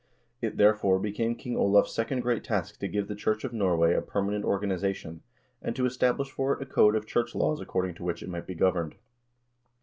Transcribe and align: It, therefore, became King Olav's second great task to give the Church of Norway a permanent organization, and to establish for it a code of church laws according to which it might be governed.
It, 0.41 0.57
therefore, 0.57 0.97
became 0.97 1.35
King 1.35 1.55
Olav's 1.55 1.91
second 1.93 2.21
great 2.21 2.43
task 2.43 2.79
to 2.79 2.87
give 2.87 3.07
the 3.07 3.13
Church 3.13 3.43
of 3.43 3.53
Norway 3.53 3.93
a 3.93 4.01
permanent 4.01 4.43
organization, 4.43 5.21
and 5.61 5.75
to 5.75 5.85
establish 5.85 6.31
for 6.31 6.53
it 6.53 6.61
a 6.63 6.65
code 6.65 6.95
of 6.95 7.05
church 7.05 7.35
laws 7.35 7.61
according 7.61 7.93
to 7.97 8.03
which 8.03 8.23
it 8.23 8.29
might 8.29 8.47
be 8.47 8.55
governed. 8.55 8.95